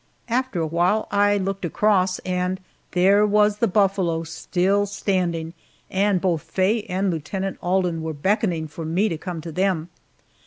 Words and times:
After 0.29 0.59
a 0.59 0.65
while 0.65 1.07
I 1.11 1.37
looked 1.37 1.63
across, 1.63 2.17
and 2.25 2.59
there 2.93 3.23
was 3.23 3.57
the 3.57 3.67
buffalo 3.67 4.23
still 4.23 4.87
standing, 4.87 5.53
and 5.91 6.19
both 6.19 6.41
Faye 6.41 6.81
and 6.89 7.11
Lieutenant 7.11 7.59
Alden 7.61 8.01
were 8.01 8.13
beckoning 8.13 8.67
for 8.67 8.83
me 8.83 9.09
to 9.09 9.17
come 9.19 9.41
to 9.41 9.51
them. 9.51 9.89